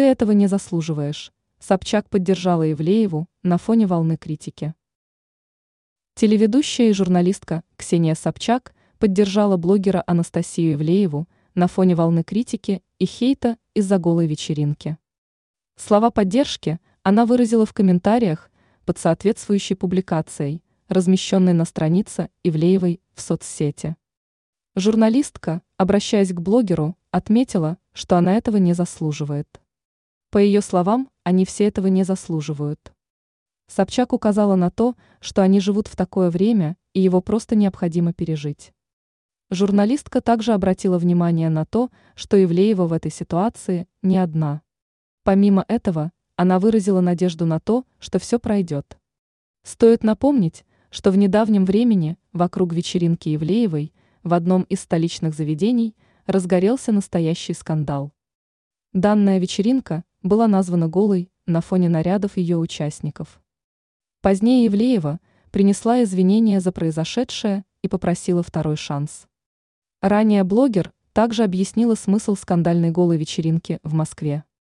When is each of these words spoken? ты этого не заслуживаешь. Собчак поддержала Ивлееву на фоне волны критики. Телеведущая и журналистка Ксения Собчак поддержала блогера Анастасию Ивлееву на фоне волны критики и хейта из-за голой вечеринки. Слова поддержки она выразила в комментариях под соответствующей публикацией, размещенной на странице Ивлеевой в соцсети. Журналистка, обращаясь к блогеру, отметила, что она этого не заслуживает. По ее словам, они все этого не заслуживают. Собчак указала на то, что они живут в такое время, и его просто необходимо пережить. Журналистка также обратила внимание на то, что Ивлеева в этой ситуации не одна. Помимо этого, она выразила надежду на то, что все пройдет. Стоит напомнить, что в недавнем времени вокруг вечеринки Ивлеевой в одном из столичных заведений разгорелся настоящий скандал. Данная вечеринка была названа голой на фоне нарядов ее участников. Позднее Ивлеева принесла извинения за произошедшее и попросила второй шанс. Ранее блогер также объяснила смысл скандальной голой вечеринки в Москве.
ты 0.00 0.06
этого 0.06 0.32
не 0.32 0.46
заслуживаешь. 0.46 1.30
Собчак 1.58 2.08
поддержала 2.08 2.72
Ивлееву 2.72 3.28
на 3.42 3.58
фоне 3.58 3.86
волны 3.86 4.16
критики. 4.16 4.72
Телеведущая 6.14 6.88
и 6.88 6.94
журналистка 6.94 7.64
Ксения 7.76 8.14
Собчак 8.14 8.74
поддержала 8.98 9.58
блогера 9.58 10.02
Анастасию 10.06 10.72
Ивлееву 10.72 11.28
на 11.54 11.68
фоне 11.68 11.96
волны 11.96 12.24
критики 12.24 12.82
и 12.98 13.04
хейта 13.04 13.58
из-за 13.74 13.98
голой 13.98 14.26
вечеринки. 14.26 14.96
Слова 15.76 16.10
поддержки 16.10 16.80
она 17.02 17.26
выразила 17.26 17.66
в 17.66 17.74
комментариях 17.74 18.50
под 18.86 18.96
соответствующей 18.96 19.74
публикацией, 19.74 20.62
размещенной 20.88 21.52
на 21.52 21.66
странице 21.66 22.30
Ивлеевой 22.42 23.02
в 23.12 23.20
соцсети. 23.20 23.96
Журналистка, 24.74 25.60
обращаясь 25.76 26.32
к 26.32 26.40
блогеру, 26.40 26.96
отметила, 27.10 27.76
что 27.92 28.16
она 28.16 28.38
этого 28.38 28.56
не 28.56 28.72
заслуживает. 28.72 29.59
По 30.30 30.38
ее 30.38 30.60
словам, 30.60 31.10
они 31.24 31.44
все 31.44 31.66
этого 31.66 31.88
не 31.88 32.04
заслуживают. 32.04 32.92
Собчак 33.66 34.12
указала 34.12 34.54
на 34.54 34.70
то, 34.70 34.94
что 35.20 35.42
они 35.42 35.58
живут 35.58 35.88
в 35.88 35.96
такое 35.96 36.30
время, 36.30 36.76
и 36.92 37.00
его 37.00 37.20
просто 37.20 37.56
необходимо 37.56 38.12
пережить. 38.12 38.72
Журналистка 39.50 40.20
также 40.20 40.52
обратила 40.52 40.98
внимание 40.98 41.48
на 41.48 41.64
то, 41.64 41.90
что 42.14 42.42
Ивлеева 42.42 42.86
в 42.86 42.92
этой 42.92 43.10
ситуации 43.10 43.88
не 44.02 44.18
одна. 44.18 44.62
Помимо 45.24 45.64
этого, 45.66 46.12
она 46.36 46.60
выразила 46.60 47.00
надежду 47.00 47.44
на 47.46 47.58
то, 47.58 47.84
что 47.98 48.20
все 48.20 48.38
пройдет. 48.38 48.98
Стоит 49.64 50.04
напомнить, 50.04 50.64
что 50.90 51.10
в 51.10 51.18
недавнем 51.18 51.64
времени 51.64 52.16
вокруг 52.32 52.72
вечеринки 52.72 53.34
Ивлеевой 53.34 53.92
в 54.22 54.32
одном 54.34 54.62
из 54.62 54.80
столичных 54.80 55.34
заведений 55.34 55.96
разгорелся 56.26 56.92
настоящий 56.92 57.52
скандал. 57.52 58.12
Данная 58.92 59.38
вечеринка 59.38 60.04
была 60.22 60.48
названа 60.48 60.88
голой 60.88 61.30
на 61.46 61.60
фоне 61.60 61.88
нарядов 61.88 62.36
ее 62.36 62.56
участников. 62.58 63.40
Позднее 64.22 64.66
Ивлеева 64.66 65.20
принесла 65.50 66.02
извинения 66.02 66.60
за 66.60 66.72
произошедшее 66.72 67.64
и 67.82 67.88
попросила 67.88 68.42
второй 68.42 68.76
шанс. 68.76 69.26
Ранее 70.00 70.44
блогер 70.44 70.92
также 71.12 71.42
объяснила 71.44 71.94
смысл 71.94 72.36
скандальной 72.36 72.90
голой 72.90 73.16
вечеринки 73.16 73.80
в 73.82 73.94
Москве. 73.94 74.44